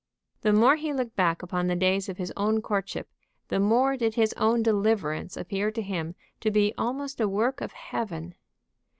The 0.41 0.51
more 0.51 0.77
he 0.77 0.91
looked 0.93 1.15
back 1.15 1.43
upon 1.43 1.67
the 1.67 1.75
days 1.75 2.09
of 2.09 2.17
his 2.17 2.33
own 2.35 2.59
courtship 2.63 3.07
the 3.49 3.59
more 3.59 3.95
did 3.95 4.15
his 4.15 4.33
own 4.33 4.63
deliverance 4.63 5.37
appear 5.37 5.69
to 5.69 5.81
him 5.83 6.15
to 6.39 6.49
be 6.49 6.73
almost 6.75 7.21
a 7.21 7.27
work 7.29 7.61
of 7.61 7.73
Heaven. 7.73 8.33